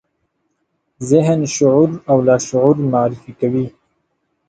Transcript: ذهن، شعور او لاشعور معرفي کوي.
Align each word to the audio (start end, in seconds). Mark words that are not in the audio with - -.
ذهن، 1.09 1.41
شعور 1.55 1.89
او 2.09 2.17
لاشعور 2.27 2.75
معرفي 2.91 3.31
کوي. 3.41 3.65